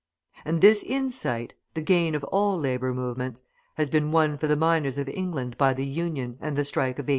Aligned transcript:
And 0.45 0.61
this 0.61 0.81
insight, 0.81 1.53
the 1.75 1.81
gain 1.83 2.15
of 2.15 2.23
all 2.23 2.57
labour 2.57 2.91
movements, 2.91 3.43
has 3.75 3.87
been 3.87 4.09
won 4.11 4.35
for 4.35 4.47
all 4.47 4.49
the 4.49 4.55
miners 4.55 4.97
of 4.97 5.07
England 5.07 5.59
by 5.59 5.75
the 5.75 5.85
Union 5.85 6.39
and 6.41 6.55
the 6.55 6.65
strike 6.65 6.95
of 6.97 7.03
1844. 7.05 7.09